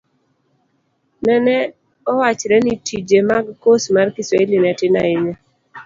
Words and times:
nene 1.25 1.55
owachre 2.11 2.57
ni 2.65 2.73
tije 2.85 3.19
mag 3.29 3.45
kos 3.63 3.83
mar 3.95 4.07
kiswahili 4.15 4.57
ne 4.59 4.71
tin 4.79 4.95
ahinya. 5.01 5.35